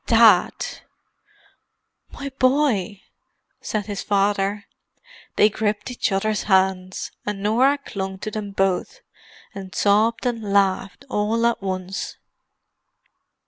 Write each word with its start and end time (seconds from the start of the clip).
"Dad!" 0.07 0.65
"My 2.11 2.29
boy!" 2.39 3.03
said 3.61 3.85
his 3.85 4.01
father. 4.01 4.65
They 5.35 5.47
gripped 5.47 5.91
each 5.91 6.11
other's 6.11 6.41
hands; 6.49 7.11
and 7.23 7.43
Norah 7.43 7.77
clung 7.77 8.17
to 8.25 8.31
them 8.31 8.49
both, 8.49 9.01
and 9.53 9.75
sobbed 9.75 10.25
and 10.25 10.41
laughed 10.41 11.05
all 11.07 11.45
at 11.45 11.61
once. 11.61 12.17